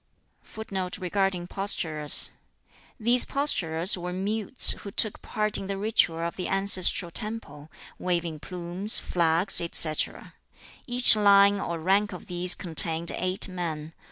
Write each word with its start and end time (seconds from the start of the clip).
][Footnote 0.41 0.95
5: 0.95 2.29
These 2.99 3.25
posturers 3.25 3.95
were 3.95 4.11
mutes 4.11 4.71
who 4.71 4.89
took 4.89 5.21
part 5.21 5.59
in 5.59 5.67
the 5.67 5.77
ritual 5.77 6.17
of 6.21 6.37
the 6.37 6.47
ancestral 6.47 7.11
temple, 7.11 7.69
waving 7.99 8.39
plumes, 8.39 8.97
flags, 8.97 9.61
etc. 9.61 10.33
Each 10.87 11.15
line 11.15 11.59
or 11.59 11.77
rank 11.79 12.13
of 12.13 12.25
these 12.25 12.55
contained 12.55 13.11
eight 13.11 13.47
men. 13.47 13.93